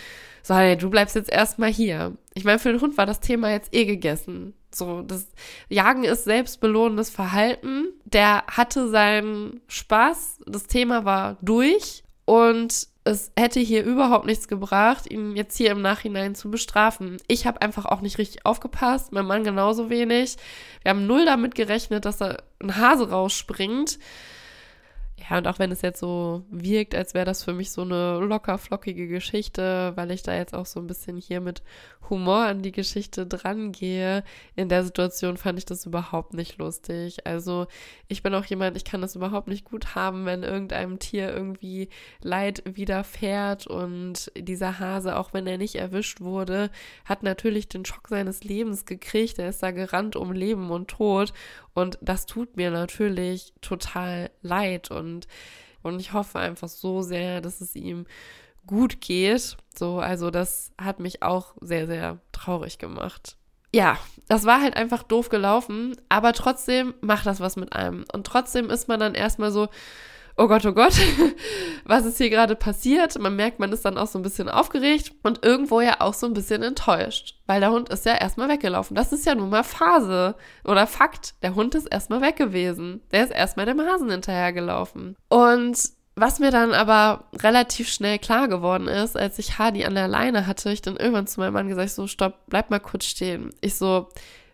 so, 0.44 0.56
hey, 0.56 0.78
du 0.78 0.90
bleibst 0.90 1.16
jetzt 1.16 1.32
erstmal 1.32 1.72
hier. 1.72 2.16
Ich 2.36 2.44
meine, 2.44 2.60
für 2.60 2.72
den 2.72 2.82
Hund 2.82 2.98
war 2.98 3.06
das 3.06 3.22
Thema 3.22 3.52
jetzt 3.52 3.74
eh 3.74 3.86
gegessen. 3.86 4.54
So, 4.78 5.02
das 5.02 5.28
Jagen 5.70 6.04
ist 6.04 6.26
selbstbelohnendes 6.26 7.10
Verhalten. 7.10 7.88
Der 8.06 8.44
hatte 8.48 8.90
seinen 8.90 9.62
Spaß. 9.68 10.40
Das 10.46 10.68
Thema 10.68 11.06
war 11.06 11.38
durch 11.42 12.04
und 12.26 12.88
es 13.04 13.32
hätte 13.38 13.62
hier 13.62 13.86
überhaupt 13.86 14.26
nichts 14.26 14.50
gebracht, 14.50 15.10
ihn 15.10 15.36
jetzt 15.36 15.56
hier 15.56 15.72
im 15.72 15.82
Nachhinein 15.82 16.36
zu 16.36 16.52
bestrafen. 16.52 17.18
Ich 17.28 17.48
habe 17.48 17.62
einfach 17.62 17.86
auch 17.86 18.02
nicht 18.02 18.18
richtig 18.18 18.46
aufgepasst, 18.46 19.14
mein 19.14 19.26
Mann 19.26 19.46
genauso 19.46 19.90
wenig. 19.90 20.36
Wir 20.84 20.90
haben 20.90 21.08
null 21.08 21.26
damit 21.26 21.56
gerechnet, 21.56 22.04
dass 22.04 22.18
da 22.18 22.38
ein 22.62 22.76
Hase 22.76 23.10
rausspringt. 23.10 23.98
Ja, 25.20 25.40
und 25.40 25.48
auch 25.48 25.58
wenn 25.58 25.72
es 25.72 25.82
jetzt 25.82 26.00
so 26.00 26.46
wirkt, 26.52 26.94
als 26.94 27.14
wäre 27.16 27.26
das 27.26 27.44
für 27.44 27.54
mich 27.54 27.72
so 27.72 27.82
eine 27.82 28.20
locker 28.20 28.58
flockige 28.58 29.08
Geschichte, 29.08 29.92
weil 29.96 30.12
ich 30.12 30.22
da 30.22 30.36
jetzt 30.36 30.54
auch 30.54 30.68
so 30.68 30.80
ein 30.80 30.88
bisschen 30.88 31.18
hier 31.18 31.42
mit 31.42 31.64
Humor 32.10 32.46
an 32.46 32.62
die 32.62 32.72
Geschichte 32.72 33.26
drangehe. 33.26 34.24
In 34.56 34.70
der 34.70 34.84
Situation 34.84 35.38
fand 35.38 35.58
ich 35.60 35.66
das 35.66 35.86
überhaupt 35.86 36.34
nicht 36.34 36.60
lustig. 36.60 37.26
Also 37.26 37.68
ich 38.08 38.24
bin 38.24 38.34
auch 38.36 38.46
jemand, 38.46 38.78
ich 38.78 38.86
kann 38.86 39.02
das 39.02 39.16
überhaupt 39.16 39.48
nicht 39.48 39.66
gut 39.66 39.96
haben, 39.96 40.26
wenn 40.26 40.44
irgendeinem 40.44 41.00
Tier 41.00 41.34
irgendwie 41.34 41.90
Leid 42.22 42.64
widerfährt 42.66 43.68
und 43.68 44.32
dieser 44.38 44.80
Hase, 44.80 45.18
auch 45.18 45.34
wenn 45.34 45.48
er 45.48 45.58
nicht 45.58 45.76
erwischt 45.76 46.22
wurde, 46.22 46.70
hat 47.06 47.24
natürlich 47.24 47.68
den 47.68 47.86
Schock 47.86 48.08
seines 48.08 48.44
Lebens 48.44 48.86
gekriegt. 48.86 49.40
Er 49.40 49.50
ist 49.50 49.64
da 49.64 49.72
gerannt 49.72 50.16
um 50.16 50.32
Leben 50.32 50.70
und 50.70 50.90
Tod 50.90 51.34
und 51.74 51.98
das 52.02 52.26
tut 52.26 52.58
mir 52.58 52.72
natürlich 52.72 53.54
total 53.62 54.32
leid 54.42 54.90
und, 55.08 55.28
und 55.84 56.00
ich 56.00 56.14
hoffe 56.14 56.40
einfach 56.40 56.68
so 56.68 57.02
sehr, 57.02 57.42
dass 57.42 57.62
es 57.62 57.76
ihm 57.76 58.06
gut 58.66 59.02
geht. 59.02 59.58
So, 59.74 60.00
also 60.00 60.30
das 60.30 60.72
hat 60.78 61.00
mich 61.00 61.24
auch 61.24 61.56
sehr, 61.62 61.88
sehr 61.88 62.20
traurig 62.32 62.78
gemacht. 62.78 63.38
Ja, 63.74 63.98
das 64.28 64.46
war 64.46 64.62
halt 64.62 64.76
einfach 64.76 65.04
doof 65.04 65.30
gelaufen, 65.30 65.96
aber 66.10 66.34
trotzdem 66.34 66.94
macht 67.02 67.26
das 67.26 67.40
was 67.40 67.56
mit 67.56 67.74
einem. 67.74 68.06
Und 68.12 68.26
trotzdem 68.26 68.70
ist 68.70 68.88
man 68.88 69.00
dann 69.00 69.16
erstmal 69.16 69.52
so, 69.52 69.68
oh 70.38 70.48
Gott, 70.48 70.66
oh 70.66 70.72
Gott, 70.72 70.94
was 71.86 72.06
ist 72.06 72.18
hier 72.18 72.30
gerade 72.30 72.56
passiert? 72.56 73.18
Man 73.20 73.36
merkt, 73.36 73.60
man 73.60 73.72
ist 73.72 73.86
dann 73.86 73.98
auch 73.98 74.08
so 74.08 74.20
ein 74.20 74.24
bisschen 74.24 74.50
aufgeregt 74.50 75.12
und 75.24 75.44
irgendwo 75.44 75.82
ja 75.82 76.00
auch 76.00 76.14
so 76.14 76.28
ein 76.28 76.34
bisschen 76.34 76.64
enttäuscht, 76.64 77.36
weil 77.48 77.60
der 77.60 77.72
Hund 77.72 77.90
ist 77.90 78.06
ja 78.06 78.16
erstmal 78.16 78.50
weggelaufen. 78.50 78.96
Das 78.96 79.12
ist 79.12 79.26
ja 79.26 79.36
nun 79.36 79.50
mal 79.50 79.64
Phase 79.64 80.36
oder 80.64 80.88
Fakt. 80.88 81.36
Der 81.42 81.56
Hund 81.56 81.76
ist 81.76 81.88
erstmal 81.88 82.22
weg 82.22 82.38
gewesen. 82.38 83.02
Der 83.12 83.24
ist 83.24 83.32
erstmal 83.32 83.66
dem 83.66 83.82
Hasen 83.82 84.12
hinterhergelaufen. 84.12 85.16
Und 85.30 85.78
was 86.16 86.40
mir 86.40 86.50
dann 86.50 86.74
aber 86.74 87.26
relativ 87.44 87.90
schnell 87.90 88.18
klar 88.18 88.48
geworden 88.48 88.88
ist, 88.88 89.16
als 89.16 89.38
ich 89.38 89.60
Hardy 89.60 89.86
an 89.86 89.94
der 89.94 90.08
Leine 90.08 90.48
hatte, 90.48 90.72
ich 90.72 90.82
dann 90.82 90.98
irgendwann 90.98 91.28
zu 91.28 91.40
meinem 91.40 91.54
Mann 91.54 91.68
gesagt, 91.68 91.92
so, 91.92 92.08
stopp, 92.08 92.34
bleib 92.48 92.72
mal 92.72 92.80
kurz 92.80 93.06
stehen. 93.06 93.52
Ich 93.62 93.76
so, 93.76 94.10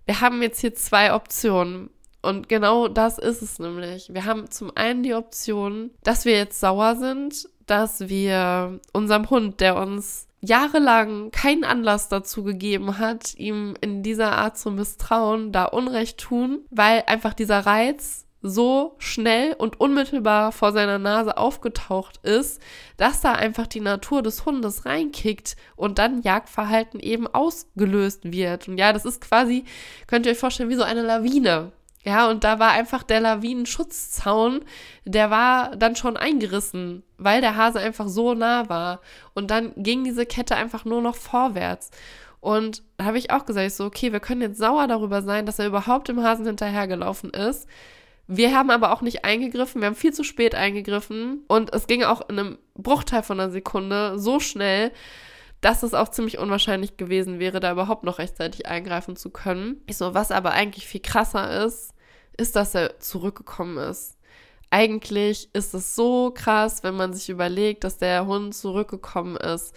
wir 0.06 0.20
haben 0.20 0.42
jetzt 0.42 0.60
hier 0.60 0.76
zwei 0.76 1.14
Optionen. 1.14 1.90
Und 2.24 2.50
genau 2.50 2.88
das 2.88 3.20
ist 3.20 3.42
es 3.42 3.60
nämlich. 3.60 4.14
Wir 4.14 4.26
haben 4.26 4.50
zum 4.50 4.72
einen 4.76 5.04
die 5.04 5.14
Option, 5.14 5.92
dass 6.04 6.26
wir 6.26 6.34
jetzt 6.34 6.60
sauer 6.60 6.96
sind, 6.96 7.50
dass 7.66 8.08
wir 8.08 8.80
unserem 8.94 9.30
Hund, 9.30 9.60
der 9.60 9.76
uns 9.76 10.28
jahrelang 10.40 11.32
keinen 11.32 11.64
Anlass 11.64 12.10
dazu 12.10 12.44
gegeben 12.44 12.98
hat, 12.98 13.36
ihm 13.36 13.76
in 13.82 14.04
dieser 14.04 14.34
Art 14.34 14.58
zu 14.58 14.72
misstrauen, 14.72 15.52
da 15.52 15.66
Unrecht 15.66 16.18
tun, 16.18 16.62
weil 16.70 17.04
einfach 17.08 17.34
dieser 17.34 17.66
Reiz 17.66 18.26
so 18.42 18.96
schnell 19.00 19.54
und 19.54 19.80
unmittelbar 19.80 20.52
vor 20.52 20.74
seiner 20.74 21.00
Nase 21.00 21.38
aufgetaucht 21.38 22.20
ist, 22.24 22.62
dass 22.98 23.22
da 23.22 23.32
einfach 23.34 23.68
die 23.68 23.80
Natur 23.80 24.22
des 24.22 24.46
Hundes 24.46 24.86
reinkickt 24.86 25.56
und 25.78 25.98
dann 25.98 26.22
Jagdverhalten 26.22 27.00
eben 27.00 27.26
ausgelöst 27.26 28.32
wird. 28.32 28.68
Und 28.68 28.78
ja, 28.78 28.92
das 28.92 29.06
ist 29.06 29.22
quasi, 29.22 29.64
könnt 30.08 30.26
ihr 30.26 30.34
euch 30.34 30.38
vorstellen, 30.38 30.70
wie 30.70 30.76
so 30.76 30.84
eine 30.84 31.04
Lawine. 31.04 31.72
Ja, 32.06 32.30
und 32.30 32.44
da 32.44 32.60
war 32.60 32.72
einfach 32.72 33.04
der 33.04 33.22
Lawinenschutzzaun, 33.22 34.66
der 35.06 35.30
war 35.30 35.76
dann 35.78 35.96
schon 35.96 36.18
eingerissen, 36.18 37.04
weil 37.18 37.40
der 37.40 37.56
Hase 37.56 37.80
einfach 37.80 38.10
so 38.10 38.34
nah 38.34 38.68
war. 38.68 39.00
Und 39.34 39.52
dann 39.52 39.72
ging 39.78 40.04
diese 40.04 40.26
Kette 40.26 40.56
einfach 40.56 40.84
nur 40.84 41.02
noch 41.02 41.16
vorwärts. 41.16 41.92
Und 42.42 42.84
da 42.98 43.06
habe 43.06 43.18
ich 43.18 43.32
auch 43.32 43.46
gesagt, 43.46 43.72
so, 43.72 43.86
okay, 43.86 44.12
wir 44.12 44.20
können 44.20 44.42
jetzt 44.42 44.58
sauer 44.58 44.88
darüber 44.88 45.22
sein, 45.22 45.46
dass 45.46 45.60
er 45.60 45.68
überhaupt 45.68 46.10
dem 46.10 46.22
Hasen 46.22 46.46
hinterhergelaufen 46.46 47.30
ist. 47.30 47.70
Wir 48.28 48.54
haben 48.56 48.70
aber 48.70 48.92
auch 48.92 49.02
nicht 49.02 49.24
eingegriffen, 49.24 49.82
wir 49.82 49.88
haben 49.88 49.96
viel 49.96 50.14
zu 50.14 50.24
spät 50.24 50.56
eingegriffen 50.56 51.44
und 51.48 51.74
es 51.74 51.88
ging 51.88 52.04
auch 52.04 52.28
in 52.30 52.40
einem 52.40 52.58
Bruchteil 52.74 53.22
von 53.22 53.40
einer 53.40 53.52
Sekunde 53.52 54.18
so 54.18 54.40
schnell, 54.40 54.92
dass 55.64 55.82
es 55.82 55.94
auch 55.94 56.10
ziemlich 56.10 56.40
unwahrscheinlich 56.40 56.98
gewesen 56.98 57.40
wäre, 57.40 57.62
da 57.62 57.72
überhaupt 57.72 58.04
noch 58.04 58.20
rechtzeitig 58.20 58.66
eingreifen 58.66 59.16
zu 59.16 59.30
können. 59.30 59.82
Ich 59.88 59.96
so, 59.96 60.14
was 60.14 60.30
aber 60.30 60.52
eigentlich 60.52 60.88
viel 60.88 61.02
krasser 61.02 61.66
ist, 61.66 61.94
ist, 62.38 62.58
dass 62.58 62.76
er 62.76 63.00
zurückgekommen 63.00 63.78
ist. 63.78 64.18
Eigentlich 64.72 65.50
ist 65.54 65.74
es 65.74 65.96
so 65.96 66.32
krass, 66.32 66.84
wenn 66.84 66.96
man 66.96 67.14
sich 67.14 67.30
überlegt, 67.30 67.86
dass 67.86 67.98
der 67.98 68.26
Hund 68.26 68.54
zurückgekommen 68.54 69.38
ist. 69.38 69.74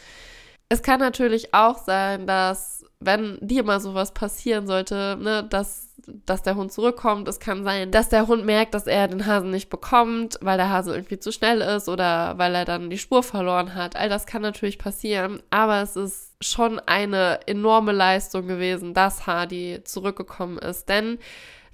Es 0.68 0.82
kann 0.82 0.98
natürlich 0.98 1.54
auch 1.54 1.78
sein, 1.78 2.26
dass, 2.26 2.84
wenn 2.98 3.38
dir 3.40 3.62
mal 3.62 3.78
sowas 3.78 4.12
passieren 4.12 4.66
sollte, 4.66 5.16
ne, 5.20 5.44
dass 5.48 5.90
dass 6.24 6.42
der 6.42 6.56
Hund 6.56 6.72
zurückkommt. 6.72 7.28
Es 7.28 7.40
kann 7.40 7.64
sein, 7.64 7.90
dass 7.90 8.08
der 8.08 8.26
Hund 8.26 8.44
merkt, 8.44 8.74
dass 8.74 8.86
er 8.86 9.08
den 9.08 9.26
Hasen 9.26 9.50
nicht 9.50 9.70
bekommt, 9.70 10.38
weil 10.40 10.56
der 10.56 10.70
Hase 10.70 10.94
irgendwie 10.94 11.18
zu 11.18 11.32
schnell 11.32 11.60
ist 11.60 11.88
oder 11.88 12.38
weil 12.38 12.54
er 12.54 12.64
dann 12.64 12.90
die 12.90 12.98
Spur 12.98 13.22
verloren 13.22 13.74
hat. 13.74 13.96
All 13.96 14.08
das 14.08 14.26
kann 14.26 14.42
natürlich 14.42 14.78
passieren, 14.78 15.42
aber 15.50 15.82
es 15.82 15.96
ist 15.96 16.34
schon 16.40 16.78
eine 16.80 17.40
enorme 17.46 17.92
Leistung 17.92 18.46
gewesen, 18.46 18.94
dass 18.94 19.26
Hardy 19.26 19.80
zurückgekommen 19.84 20.58
ist. 20.58 20.88
Denn 20.88 21.18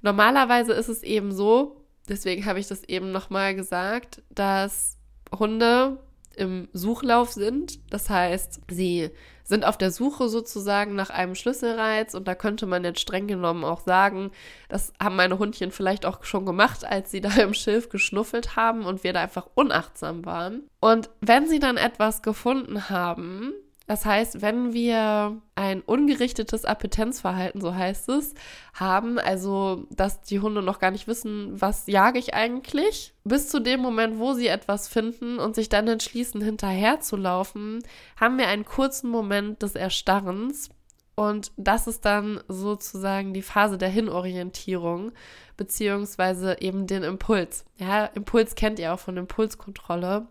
normalerweise 0.01 0.73
ist 0.73 0.89
es 0.89 1.03
eben 1.03 1.31
so, 1.31 1.77
deswegen 2.09 2.45
habe 2.45 2.59
ich 2.59 2.67
das 2.67 2.83
eben 2.83 3.11
nochmal 3.11 3.55
gesagt, 3.55 4.21
dass 4.29 4.97
Hunde 5.37 5.99
im 6.35 6.67
Suchlauf 6.73 7.31
sind. 7.31 7.79
Das 7.91 8.09
heißt, 8.09 8.61
sie 8.69 9.11
sind 9.43 9.65
auf 9.65 9.77
der 9.77 9.91
Suche 9.91 10.29
sozusagen 10.29 10.95
nach 10.95 11.09
einem 11.09 11.35
Schlüsselreiz 11.35 12.13
und 12.13 12.27
da 12.27 12.35
könnte 12.35 12.65
man 12.65 12.83
jetzt 12.83 13.01
streng 13.01 13.27
genommen 13.27 13.63
auch 13.63 13.81
sagen, 13.81 14.31
das 14.69 14.93
haben 15.01 15.15
meine 15.15 15.37
Hundchen 15.37 15.71
vielleicht 15.71 16.05
auch 16.05 16.23
schon 16.23 16.45
gemacht, 16.45 16.85
als 16.85 17.11
sie 17.11 17.21
da 17.21 17.29
im 17.35 17.53
Schilf 17.53 17.89
geschnuffelt 17.89 18.55
haben 18.55 18.85
und 18.85 19.03
wir 19.03 19.13
da 19.13 19.21
einfach 19.21 19.47
unachtsam 19.55 20.25
waren. 20.25 20.63
Und 20.79 21.09
wenn 21.21 21.47
sie 21.47 21.59
dann 21.59 21.77
etwas 21.77 22.21
gefunden 22.21 22.89
haben, 22.89 23.53
das 23.85 24.05
heißt, 24.05 24.41
wenn 24.41 24.73
wir 24.73 25.41
ein 25.55 25.81
ungerichtetes 25.81 26.63
Appetenzverhalten, 26.63 27.59
so 27.59 27.75
heißt 27.75 28.07
es, 28.09 28.33
haben, 28.73 29.19
also 29.19 29.85
dass 29.89 30.21
die 30.21 30.39
Hunde 30.39 30.61
noch 30.61 30.79
gar 30.79 30.91
nicht 30.91 31.07
wissen, 31.07 31.59
was 31.59 31.87
jage 31.87 32.17
ich 32.17 32.33
eigentlich, 32.33 33.13
bis 33.25 33.49
zu 33.49 33.59
dem 33.59 33.81
Moment, 33.81 34.19
wo 34.19 34.33
sie 34.33 34.47
etwas 34.47 34.87
finden 34.87 35.37
und 35.37 35.55
sich 35.55 35.67
dann 35.67 35.87
entschließen, 35.87 36.41
hinterher 36.41 37.01
zu 37.01 37.17
laufen, 37.17 37.83
haben 38.19 38.37
wir 38.37 38.47
einen 38.47 38.65
kurzen 38.65 39.09
Moment 39.09 39.61
des 39.61 39.75
Erstarrens. 39.75 40.69
Und 41.15 41.51
das 41.57 41.85
ist 41.85 42.05
dann 42.05 42.41
sozusagen 42.47 43.33
die 43.33 43.43
Phase 43.43 43.77
der 43.77 43.89
Hinorientierung, 43.89 45.11
beziehungsweise 45.57 46.59
eben 46.61 46.87
den 46.87 47.03
Impuls. 47.03 47.65
Ja, 47.77 48.05
Impuls 48.05 48.55
kennt 48.55 48.79
ihr 48.79 48.93
auch 48.93 48.99
von 48.99 49.17
Impulskontrolle. 49.17 50.27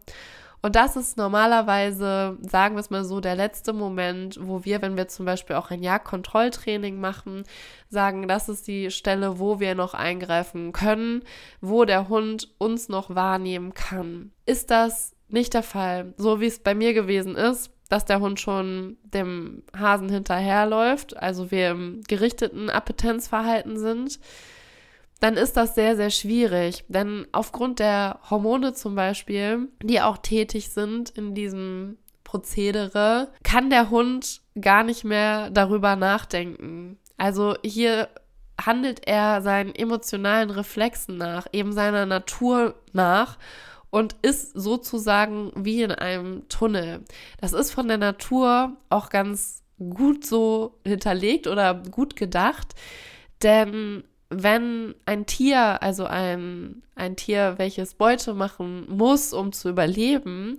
Und 0.65 0.77
das 0.77 0.95
ist 0.95 1.17
normalerweise, 1.17 2.39
sagen 2.41 2.77
wir 2.77 2.81
es 2.81 2.91
mal 2.91 3.05
so, 3.05 3.21
der 3.21 3.35
letzte 3.35 3.73
Moment, 3.73 4.39
wo 4.41 4.65
wir, 4.65 4.81
wenn 4.81 4.97
wir 4.97 5.09
zum 5.09 5.27
Beispiel 5.27 5.57
auch 5.57 5.71
ein 5.71 5.83
Jagdkontrolltraining 5.83 7.01
machen, 7.01 7.43
sagen, 7.89 8.29
das 8.29 8.49
ist 8.49 8.69
die 8.69 8.93
Stelle, 8.93 9.41
wo 9.41 9.59
wir 9.59 9.75
noch 9.75 9.93
eingreifen 9.93 10.73
können, 10.73 11.25
wo 11.61 11.85
der 11.85 12.09
Hund 12.09 12.49
uns 12.59 12.89
noch 12.89 13.13
wahrnehmen 13.13 13.75
kann. 13.75 14.31
Ist 14.47 14.71
das 14.71 15.17
nicht 15.29 15.53
der 15.55 15.65
Fall, 15.65 16.15
so 16.17 16.41
wie 16.41 16.47
es 16.47 16.61
bei 16.61 16.77
mir 16.77 16.95
gewesen 16.95 17.35
ist, 17.35 17.73
dass 17.89 18.05
der 18.05 18.21
Hund 18.21 18.39
schon 18.39 18.97
dem 19.03 19.65
Hasen 19.77 20.09
hinterherläuft, 20.09 21.17
also 21.17 21.51
wir 21.51 21.73
im 21.73 22.03
gerichteten 22.07 22.71
Appetenzverhalten 22.71 23.79
sind, 23.79 24.21
dann 25.23 25.37
ist 25.37 25.57
das 25.57 25.77
sehr, 25.77 25.95
sehr 25.95 26.11
schwierig. 26.11 26.85
Denn 26.89 27.29
aufgrund 27.31 27.79
der 27.79 28.19
Hormone 28.29 28.73
zum 28.73 28.97
Beispiel, 28.97 29.69
die 29.81 30.01
auch 30.01 30.19
tätig 30.19 30.71
sind 30.71 31.11
in 31.11 31.33
diesem 31.33 31.97
Prozedere, 32.25 33.29
kann 33.45 33.71
der 33.71 33.91
Hund 33.91 34.41
gar 34.61 34.83
nicht 34.83 35.05
mehr 35.05 35.51
darüber 35.51 35.95
nachdenken. 35.95 36.99
Also 37.19 37.55
hier 37.65 38.09
handelt 38.61 39.07
er 39.07 39.43
seinen 39.43 39.73
emotionalen 39.77 40.51
Reflexen 40.51 41.19
nach, 41.19 41.47
eben 41.53 41.73
seiner 41.73 42.05
Natur 42.05 42.75
nach 42.93 43.39
und 43.91 44.17
ist 44.23 44.55
sozusagen 44.55 45.53
wie 45.55 45.83
in 45.83 45.93
einem 45.93 46.49
Tunnel. 46.49 47.05
Das 47.41 47.53
ist 47.53 47.71
von 47.71 47.87
der 47.87 47.99
Natur 47.99 48.77
auch 48.91 49.09
ganz 49.09 49.63
gut 49.79 50.27
so 50.27 50.81
hinterlegt 50.85 51.47
oder 51.47 51.75
gut 51.75 52.17
gedacht, 52.17 52.75
denn 53.45 54.03
wenn 54.33 54.95
ein 55.07 55.27
Tier, 55.27 55.83
also 55.83 56.05
ein, 56.05 56.83
ein 56.95 57.17
Tier, 57.17 57.55
welches 57.59 57.95
Beute 57.95 58.35
machen 58.35 58.87
muss, 58.89 59.33
um 59.33 59.53
zu 59.53 59.69
überleben, 59.69 60.59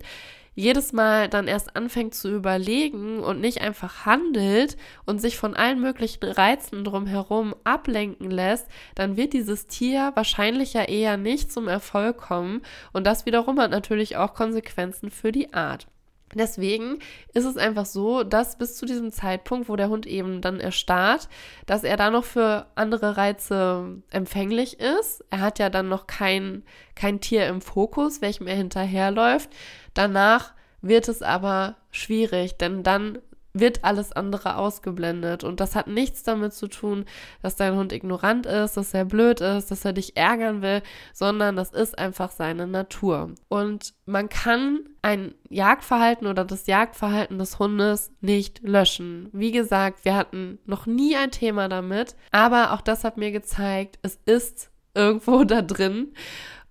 jedes 0.55 0.93
Mal 0.93 1.29
dann 1.29 1.47
erst 1.47 1.75
anfängt 1.75 2.13
zu 2.13 2.29
überlegen 2.29 3.19
und 3.19 3.41
nicht 3.41 3.61
einfach 3.61 4.05
handelt 4.05 4.77
und 5.05 5.19
sich 5.19 5.37
von 5.37 5.55
allen 5.55 5.81
möglichen 5.81 6.23
Reizen 6.23 6.83
drumherum 6.83 7.55
ablenken 7.63 8.29
lässt, 8.29 8.67
dann 8.95 9.17
wird 9.17 9.33
dieses 9.33 9.67
Tier 9.67 10.11
wahrscheinlich 10.15 10.73
ja 10.73 10.83
eher 10.83 11.17
nicht 11.17 11.51
zum 11.51 11.67
Erfolg 11.67 12.17
kommen 12.17 12.61
und 12.91 13.07
das 13.07 13.25
wiederum 13.25 13.59
hat 13.59 13.71
natürlich 13.71 14.17
auch 14.17 14.33
Konsequenzen 14.33 15.09
für 15.09 15.31
die 15.31 15.53
Art. 15.53 15.87
Deswegen 16.35 16.99
ist 17.33 17.45
es 17.45 17.57
einfach 17.57 17.85
so, 17.85 18.23
dass 18.23 18.57
bis 18.57 18.75
zu 18.75 18.85
diesem 18.85 19.11
Zeitpunkt, 19.11 19.69
wo 19.69 19.75
der 19.75 19.89
Hund 19.89 20.05
eben 20.05 20.41
dann 20.41 20.59
erstarrt, 20.59 21.29
dass 21.65 21.83
er 21.83 21.97
da 21.97 22.09
noch 22.09 22.23
für 22.23 22.67
andere 22.75 23.17
Reize 23.17 24.01
empfänglich 24.11 24.79
ist. 24.79 25.23
Er 25.29 25.41
hat 25.41 25.59
ja 25.59 25.69
dann 25.69 25.89
noch 25.89 26.07
kein, 26.07 26.63
kein 26.95 27.21
Tier 27.21 27.47
im 27.47 27.61
Fokus, 27.61 28.21
welchem 28.21 28.47
er 28.47 28.55
hinterherläuft. 28.55 29.49
Danach 29.93 30.53
wird 30.81 31.07
es 31.07 31.21
aber 31.21 31.77
schwierig, 31.91 32.57
denn 32.57 32.83
dann 32.83 33.19
wird 33.53 33.83
alles 33.83 34.11
andere 34.11 34.57
ausgeblendet. 34.57 35.43
Und 35.43 35.59
das 35.59 35.75
hat 35.75 35.87
nichts 35.87 36.23
damit 36.23 36.53
zu 36.53 36.67
tun, 36.67 37.05
dass 37.41 37.55
dein 37.55 37.75
Hund 37.75 37.93
ignorant 37.93 38.45
ist, 38.45 38.77
dass 38.77 38.93
er 38.93 39.05
blöd 39.05 39.41
ist, 39.41 39.69
dass 39.71 39.85
er 39.85 39.93
dich 39.93 40.17
ärgern 40.17 40.61
will, 40.61 40.81
sondern 41.13 41.55
das 41.55 41.71
ist 41.71 41.97
einfach 41.97 42.31
seine 42.31 42.67
Natur. 42.67 43.31
Und 43.47 43.93
man 44.05 44.29
kann 44.29 44.79
ein 45.01 45.35
Jagdverhalten 45.49 46.27
oder 46.27 46.45
das 46.45 46.65
Jagdverhalten 46.65 47.37
des 47.37 47.59
Hundes 47.59 48.11
nicht 48.21 48.61
löschen. 48.63 49.29
Wie 49.33 49.51
gesagt, 49.51 50.03
wir 50.05 50.15
hatten 50.15 50.59
noch 50.65 50.85
nie 50.85 51.15
ein 51.15 51.31
Thema 51.31 51.69
damit, 51.69 52.15
aber 52.31 52.73
auch 52.73 52.81
das 52.81 53.03
hat 53.03 53.17
mir 53.17 53.31
gezeigt, 53.31 53.99
es 54.01 54.19
ist 54.25 54.71
irgendwo 54.95 55.43
da 55.43 55.61
drin. 55.61 56.13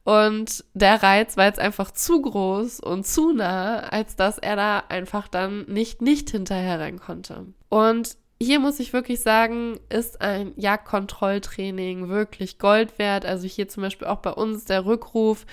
Und 0.05 0.65
der 0.75 1.03
Reiz 1.03 1.37
war 1.37 1.45
jetzt 1.45 1.61
einfach 1.61 1.93
zu 1.93 2.21
groß 2.23 2.81
und 2.81 3.07
zu 3.07 3.33
nah, 3.33 3.81
als 3.81 4.17
dass 4.17 4.39
er 4.39 4.57
da 4.57 4.83
einfach 4.89 5.29
dann 5.29 5.65
nicht, 5.67 6.03
nicht 6.03 6.31
hinterher 6.31 6.81
rein 6.81 6.99
konnte. 6.99 7.47
Und 7.69 8.17
hier 8.43 8.59
muss 8.59 8.81
ich 8.81 8.93
wirklich 8.93 9.21
sagen, 9.21 9.79
ist 9.89 10.21
ein 10.21 10.53
Jagdkontrolltraining 10.57 12.09
wirklich 12.09 12.59
Gold 12.59 12.99
wert. 12.99 13.25
Also 13.25 13.47
hier 13.47 13.69
zum 13.69 13.85
Beispiel 13.85 14.09
auch 14.09 14.19
bei 14.19 14.33
uns 14.33 14.65
der 14.65 14.85
Rückruf 14.85 15.47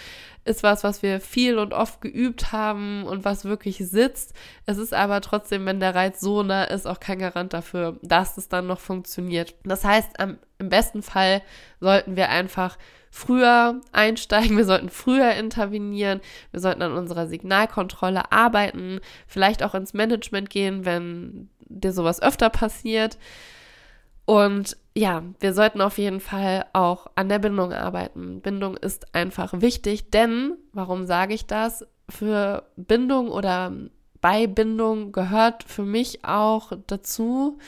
ist 0.45 0.63
was, 0.63 0.83
was 0.83 1.03
wir 1.03 1.19
viel 1.19 1.57
und 1.57 1.73
oft 1.73 2.01
geübt 2.01 2.51
haben 2.51 3.03
und 3.03 3.25
was 3.25 3.45
wirklich 3.45 3.77
sitzt. 3.77 4.33
Es 4.65 4.77
ist 4.77 4.93
aber 4.93 5.21
trotzdem, 5.21 5.65
wenn 5.65 5.79
der 5.79 5.95
Reiz 5.95 6.19
so 6.19 6.43
nah 6.43 6.63
ist, 6.63 6.87
auch 6.87 6.99
kein 6.99 7.19
Garant 7.19 7.53
dafür, 7.53 7.97
dass 8.01 8.37
es 8.37 8.49
dann 8.49 8.67
noch 8.67 8.79
funktioniert. 8.79 9.55
Das 9.63 9.83
heißt, 9.83 10.19
am, 10.19 10.37
im 10.57 10.69
besten 10.69 11.01
Fall 11.01 11.41
sollten 11.79 12.15
wir 12.15 12.29
einfach 12.29 12.77
früher 13.11 13.81
einsteigen, 13.91 14.57
wir 14.57 14.65
sollten 14.65 14.89
früher 14.89 15.33
intervenieren, 15.33 16.21
wir 16.51 16.59
sollten 16.59 16.81
an 16.81 16.93
unserer 16.93 17.27
Signalkontrolle 17.27 18.31
arbeiten, 18.31 18.99
vielleicht 19.27 19.63
auch 19.63 19.73
ins 19.73 19.93
Management 19.93 20.49
gehen, 20.49 20.85
wenn 20.85 21.49
dir 21.69 21.91
sowas 21.91 22.21
öfter 22.21 22.49
passiert. 22.49 23.17
Und 24.25 24.77
ja, 24.99 25.23
wir 25.39 25.53
sollten 25.53 25.79
auf 25.79 25.97
jeden 25.97 26.19
Fall 26.19 26.65
auch 26.73 27.07
an 27.15 27.29
der 27.29 27.39
Bindung 27.39 27.71
arbeiten. 27.71 28.41
Bindung 28.41 28.75
ist 28.75 29.15
einfach 29.15 29.61
wichtig, 29.61 30.11
denn, 30.11 30.57
warum 30.73 31.05
sage 31.05 31.33
ich 31.33 31.45
das? 31.45 31.87
Für 32.09 32.63
Bindung 32.75 33.29
oder 33.29 33.71
bei 34.19 34.45
Bindung 34.45 35.13
gehört 35.13 35.63
für 35.63 35.83
mich 35.83 36.25
auch 36.25 36.73
dazu, 36.87 37.59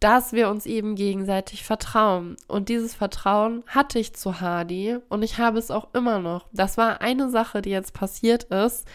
dass 0.00 0.32
wir 0.32 0.48
uns 0.48 0.64
eben 0.64 0.94
gegenseitig 0.94 1.62
vertrauen. 1.62 2.38
Und 2.48 2.70
dieses 2.70 2.94
Vertrauen 2.94 3.64
hatte 3.66 3.98
ich 3.98 4.14
zu 4.14 4.40
Hardy 4.40 4.96
und 5.10 5.22
ich 5.22 5.36
habe 5.36 5.58
es 5.58 5.70
auch 5.70 5.92
immer 5.92 6.20
noch. 6.20 6.46
Das 6.52 6.78
war 6.78 7.02
eine 7.02 7.28
Sache, 7.28 7.60
die 7.60 7.70
jetzt 7.70 7.92
passiert 7.92 8.44
ist. 8.44 8.88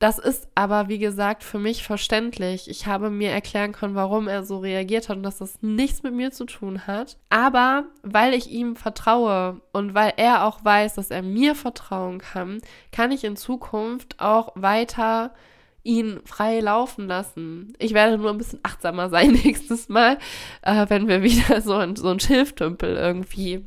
Das 0.00 0.18
ist 0.18 0.48
aber, 0.54 0.88
wie 0.88 0.98
gesagt, 0.98 1.44
für 1.44 1.58
mich 1.58 1.84
verständlich. 1.84 2.70
Ich 2.70 2.86
habe 2.86 3.10
mir 3.10 3.30
erklären 3.32 3.72
können, 3.72 3.94
warum 3.94 4.28
er 4.28 4.44
so 4.44 4.58
reagiert 4.58 5.10
hat 5.10 5.18
und 5.18 5.22
dass 5.22 5.36
das 5.38 5.60
nichts 5.60 6.02
mit 6.02 6.14
mir 6.14 6.32
zu 6.32 6.46
tun 6.46 6.86
hat. 6.86 7.18
Aber 7.28 7.84
weil 8.02 8.32
ich 8.32 8.50
ihm 8.50 8.76
vertraue 8.76 9.60
und 9.72 9.92
weil 9.92 10.14
er 10.16 10.46
auch 10.46 10.64
weiß, 10.64 10.94
dass 10.94 11.10
er 11.10 11.20
mir 11.20 11.54
vertrauen 11.54 12.18
kann, 12.18 12.62
kann 12.92 13.12
ich 13.12 13.24
in 13.24 13.36
Zukunft 13.36 14.18
auch 14.20 14.52
weiter 14.54 15.34
ihn 15.82 16.20
frei 16.24 16.60
laufen 16.60 17.06
lassen. 17.06 17.74
Ich 17.78 17.92
werde 17.92 18.16
nur 18.16 18.30
ein 18.30 18.38
bisschen 18.38 18.60
achtsamer 18.62 19.08
sein 19.10 19.32
nächstes 19.32 19.90
Mal, 19.90 20.16
äh, 20.62 20.86
wenn 20.88 21.08
wir 21.08 21.22
wieder 21.22 21.60
so, 21.60 21.74
ein, 21.74 21.94
so 21.96 22.08
einen 22.08 22.20
Schilftümpel 22.20 22.96
irgendwie 22.96 23.66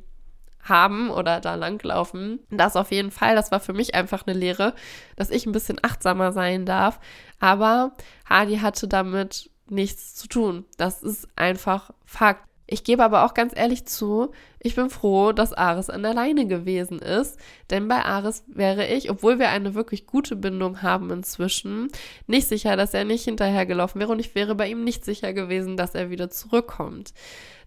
haben 0.63 1.09
oder 1.09 1.39
da 1.39 1.55
langlaufen. 1.55 2.39
Das 2.49 2.75
auf 2.75 2.91
jeden 2.91 3.11
Fall, 3.11 3.35
das 3.35 3.51
war 3.51 3.59
für 3.59 3.73
mich 3.73 3.95
einfach 3.95 4.25
eine 4.25 4.37
Lehre, 4.37 4.73
dass 5.15 5.29
ich 5.29 5.45
ein 5.45 5.51
bisschen 5.51 5.79
achtsamer 5.81 6.31
sein 6.31 6.65
darf. 6.65 6.99
Aber 7.39 7.93
Hadi 8.29 8.57
hatte 8.57 8.87
damit 8.87 9.49
nichts 9.67 10.15
zu 10.15 10.27
tun. 10.27 10.65
Das 10.77 11.03
ist 11.03 11.27
einfach 11.35 11.91
Fakt. 12.05 12.47
Ich 12.65 12.85
gebe 12.85 13.03
aber 13.03 13.25
auch 13.25 13.33
ganz 13.33 13.53
ehrlich 13.55 13.85
zu, 13.85 14.31
ich 14.59 14.75
bin 14.75 14.89
froh, 14.89 15.33
dass 15.33 15.51
Ares 15.51 15.89
an 15.89 16.01
der 16.01 16.13
Leine 16.13 16.47
gewesen 16.47 16.99
ist, 16.99 17.37
denn 17.69 17.89
bei 17.89 18.05
Ares 18.05 18.45
wäre 18.47 18.87
ich, 18.87 19.09
obwohl 19.09 19.37
wir 19.37 19.49
eine 19.49 19.75
wirklich 19.75 20.07
gute 20.07 20.37
Bindung 20.37 20.81
haben 20.81 21.11
inzwischen, 21.11 21.89
nicht 22.25 22.47
sicher, 22.47 22.77
dass 22.77 22.93
er 22.93 23.03
nicht 23.03 23.25
hinterhergelaufen 23.25 23.99
wäre 23.99 24.13
und 24.13 24.19
ich 24.19 24.33
wäre 24.33 24.55
bei 24.55 24.69
ihm 24.69 24.85
nicht 24.85 25.03
sicher 25.03 25.33
gewesen, 25.33 25.75
dass 25.75 25.93
er 25.93 26.09
wieder 26.09 26.29
zurückkommt. 26.29 27.13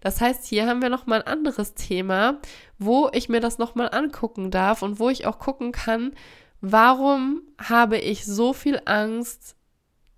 Das 0.01 0.19
heißt, 0.19 0.45
hier 0.47 0.67
haben 0.67 0.81
wir 0.81 0.89
nochmal 0.89 1.21
ein 1.21 1.27
anderes 1.27 1.75
Thema, 1.75 2.39
wo 2.79 3.09
ich 3.13 3.29
mir 3.29 3.39
das 3.39 3.59
nochmal 3.59 3.89
angucken 3.91 4.49
darf 4.49 4.81
und 4.81 4.99
wo 4.99 5.09
ich 5.09 5.27
auch 5.27 5.37
gucken 5.37 5.71
kann, 5.71 6.13
warum 6.61 7.41
habe 7.59 7.99
ich 7.99 8.25
so 8.25 8.53
viel 8.53 8.81
Angst, 8.85 9.55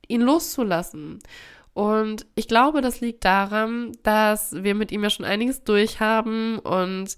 ihn 0.07 0.21
loszulassen? 0.21 1.19
Und 1.79 2.25
ich 2.35 2.49
glaube, 2.49 2.81
das 2.81 2.99
liegt 2.99 3.23
daran, 3.23 3.93
dass 4.03 4.51
wir 4.51 4.75
mit 4.75 4.91
ihm 4.91 5.01
ja 5.01 5.09
schon 5.09 5.25
einiges 5.25 5.63
durchhaben 5.63 6.59
und 6.59 7.15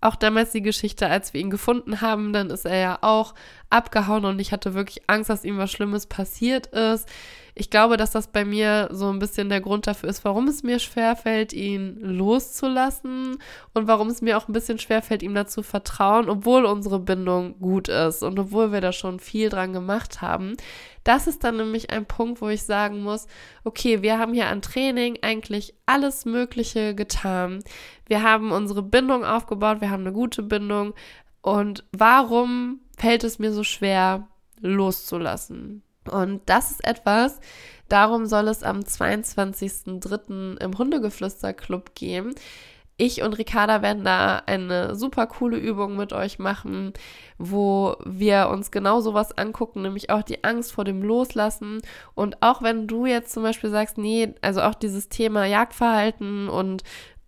auch 0.00 0.14
damals 0.14 0.52
die 0.52 0.62
Geschichte, 0.62 1.08
als 1.08 1.34
wir 1.34 1.40
ihn 1.40 1.50
gefunden 1.50 2.00
haben, 2.00 2.32
dann 2.32 2.48
ist 2.50 2.64
er 2.64 2.76
ja 2.76 2.98
auch 3.00 3.34
abgehauen 3.74 4.24
und 4.24 4.38
ich 4.38 4.52
hatte 4.52 4.74
wirklich 4.74 5.02
Angst, 5.08 5.28
dass 5.28 5.44
ihm 5.44 5.58
was 5.58 5.70
Schlimmes 5.70 6.06
passiert 6.06 6.68
ist. 6.68 7.08
Ich 7.56 7.70
glaube, 7.70 7.96
dass 7.96 8.10
das 8.10 8.28
bei 8.28 8.44
mir 8.44 8.88
so 8.90 9.10
ein 9.10 9.20
bisschen 9.20 9.48
der 9.48 9.60
Grund 9.60 9.86
dafür 9.86 10.08
ist, 10.08 10.24
warum 10.24 10.48
es 10.48 10.64
mir 10.64 10.80
schwerfällt, 10.80 11.52
ihn 11.52 11.98
loszulassen 12.00 13.38
und 13.74 13.86
warum 13.86 14.08
es 14.08 14.22
mir 14.22 14.36
auch 14.36 14.48
ein 14.48 14.52
bisschen 14.52 14.78
schwerfällt, 14.78 15.22
ihm 15.22 15.34
dazu 15.34 15.62
vertrauen, 15.62 16.28
obwohl 16.28 16.64
unsere 16.64 16.98
Bindung 16.98 17.58
gut 17.60 17.88
ist 17.88 18.22
und 18.22 18.38
obwohl 18.38 18.72
wir 18.72 18.80
da 18.80 18.92
schon 18.92 19.20
viel 19.20 19.50
dran 19.50 19.72
gemacht 19.72 20.20
haben. 20.20 20.56
Das 21.04 21.26
ist 21.26 21.44
dann 21.44 21.56
nämlich 21.56 21.90
ein 21.90 22.06
Punkt, 22.06 22.40
wo 22.40 22.48
ich 22.48 22.62
sagen 22.62 23.02
muss, 23.02 23.26
okay, 23.62 24.02
wir 24.02 24.18
haben 24.18 24.34
hier 24.34 24.48
an 24.48 24.62
Training 24.62 25.18
eigentlich 25.22 25.74
alles 25.86 26.24
Mögliche 26.24 26.94
getan. 26.94 27.62
Wir 28.06 28.22
haben 28.22 28.50
unsere 28.50 28.82
Bindung 28.82 29.24
aufgebaut, 29.24 29.80
wir 29.80 29.90
haben 29.90 30.04
eine 30.04 30.12
gute 30.12 30.42
Bindung. 30.42 30.94
Und 31.40 31.84
warum 31.92 32.80
fällt 32.96 33.24
es 33.24 33.38
mir 33.38 33.52
so 33.52 33.64
schwer, 33.64 34.28
loszulassen? 34.60 35.82
Und 36.10 36.42
das 36.46 36.70
ist 36.70 36.84
etwas, 36.84 37.40
darum 37.88 38.26
soll 38.26 38.48
es 38.48 38.62
am 38.62 38.80
22.03. 38.80 40.60
im 40.60 40.78
Hundegeflüster-Club 40.78 41.94
gehen. 41.94 42.34
Ich 42.96 43.22
und 43.22 43.32
Ricarda 43.32 43.82
werden 43.82 44.04
da 44.04 44.42
eine 44.46 44.94
super 44.94 45.26
coole 45.26 45.56
Übung 45.56 45.96
mit 45.96 46.12
euch 46.12 46.38
machen, 46.38 46.92
wo 47.38 47.96
wir 48.04 48.48
uns 48.50 48.70
genau 48.70 49.00
sowas 49.00 49.36
angucken, 49.36 49.82
nämlich 49.82 50.10
auch 50.10 50.22
die 50.22 50.44
Angst 50.44 50.70
vor 50.70 50.84
dem 50.84 51.02
Loslassen. 51.02 51.82
Und 52.14 52.40
auch 52.40 52.62
wenn 52.62 52.86
du 52.86 53.04
jetzt 53.06 53.32
zum 53.32 53.42
Beispiel 53.42 53.70
sagst, 53.70 53.98
nee, 53.98 54.34
also 54.42 54.62
auch 54.62 54.76
dieses 54.76 55.08
Thema 55.08 55.44
Jagdverhalten 55.44 56.48
und 56.48 56.84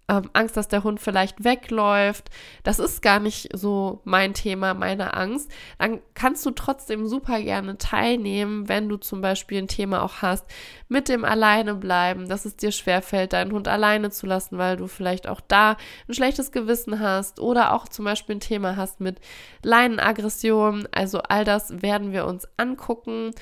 ähm, 0.09 0.31
Angst, 0.33 0.57
dass 0.57 0.69
der 0.69 0.85
Hund 0.85 1.01
vielleicht 1.01 1.43
wegläuft. 1.43 2.31
Das 2.63 2.79
ist 2.79 3.03
gar 3.03 3.19
nicht 3.19 3.49
so 3.57 4.01
mein 4.05 4.35
Thema, 4.35 4.75
meine 4.75 5.15
Angst. 5.15 5.51
Dann 5.79 6.01
kannst 6.15 6.47
du 6.47 6.53
trotzdem 6.53 7.09
super 7.09 7.41
gerne 7.43 7.77
teilnehmen, 7.79 8.69
wenn 8.69 8.89
du 8.89 8.97
zum 8.99 9.21
Beispiel 9.21 9.59
ein 9.59 9.69
Thema 9.69 10.03
auch 10.03 10.23
hast 10.23 10.45
mit 10.89 11.09
dem 11.09 11.25
Alleine 11.25 11.75
bleiben, 11.75 12.29
dass 12.29 12.45
es 12.45 12.57
dir 12.57 12.71
schwerfällt, 12.71 13.33
deinen 13.33 13.53
Hund 13.53 13.67
alleine 13.67 14.11
zu 14.11 14.27
lassen, 14.27 14.59
weil 14.59 14.77
du 14.77 14.87
vielleicht 14.87 15.27
auch 15.27 15.41
da 15.41 15.77
ein 16.09 16.15
schlechtes 16.15 16.53
Gewissen 16.53 17.01
hast 17.01 17.41
oder 17.41 17.73
auch 17.73 17.89
zum 17.89 18.05
Beispiel 18.05 18.37
ein 18.37 18.41
Thema 18.41 18.77
hast 18.77 19.01
mit 19.01 19.21
Leinenaggression. 19.65 20.89
Also 20.93 21.21
all 21.21 21.45
das 21.45 21.83
werden 21.83 22.13
wir 22.13 22.27
uns 22.27 22.47
angucken 22.57 23.33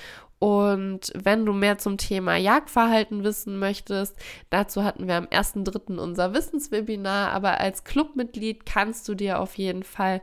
und 0.44 1.10
wenn 1.14 1.46
du 1.46 1.54
mehr 1.54 1.78
zum 1.78 1.96
Thema 1.96 2.36
Jagdverhalten 2.36 3.24
wissen 3.24 3.58
möchtest, 3.58 4.14
dazu 4.50 4.84
hatten 4.84 5.08
wir 5.08 5.14
am 5.14 5.24
1.3. 5.24 5.96
unser 5.96 6.34
Wissenswebinar, 6.34 7.32
aber 7.32 7.60
als 7.60 7.84
Clubmitglied 7.84 8.66
kannst 8.66 9.08
du 9.08 9.14
dir 9.14 9.40
auf 9.40 9.56
jeden 9.56 9.84
Fall 9.84 10.20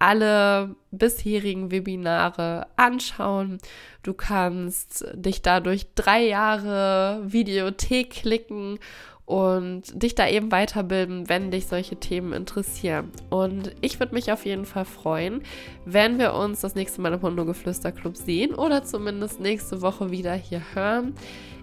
alle 0.00 0.74
bisherigen 0.90 1.70
Webinare 1.70 2.66
anschauen. 2.74 3.58
Du 4.02 4.12
kannst 4.12 5.04
dich 5.14 5.40
dadurch 5.40 5.94
drei 5.94 6.26
Jahre 6.26 7.22
Videothek 7.22 8.10
klicken 8.10 8.80
und 9.30 9.82
dich 9.94 10.16
da 10.16 10.28
eben 10.28 10.50
weiterbilden, 10.50 11.28
wenn 11.28 11.52
dich 11.52 11.68
solche 11.68 11.94
Themen 11.94 12.32
interessieren. 12.32 13.12
Und 13.30 13.70
ich 13.80 14.00
würde 14.00 14.12
mich 14.12 14.32
auf 14.32 14.44
jeden 14.44 14.64
Fall 14.64 14.84
freuen, 14.84 15.42
wenn 15.84 16.18
wir 16.18 16.34
uns 16.34 16.62
das 16.62 16.74
nächste 16.74 17.00
Mal 17.00 17.12
im 17.12 17.22
Hundegeflüster-Club 17.22 18.16
sehen 18.16 18.56
oder 18.56 18.82
zumindest 18.82 19.38
nächste 19.38 19.82
Woche 19.82 20.10
wieder 20.10 20.34
hier 20.34 20.62
hören. 20.74 21.14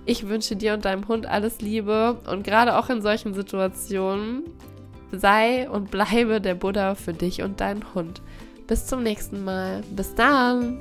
Ich 0.06 0.30
wünsche 0.30 0.56
dir 0.56 0.76
und 0.76 0.86
deinem 0.86 1.10
Hund 1.10 1.26
alles 1.26 1.60
Liebe 1.60 2.18
und 2.32 2.46
gerade 2.46 2.78
auch 2.78 2.90
in 2.90 3.02
solchen 3.02 3.34
Situationen 3.34 4.44
sei 5.12 5.70
und 5.70 5.92
bleibe 5.92 6.40
der 6.40 6.56
Buddha 6.56 6.96
für 6.96 7.14
dich 7.14 7.42
und 7.42 7.60
deinen 7.60 7.84
Hund. 7.94 8.22
Bis 8.68 8.88
zum 8.88 9.04
nächsten 9.04 9.44
Mal. 9.44 9.82
Bis 9.94 10.16
dann! 10.16 10.80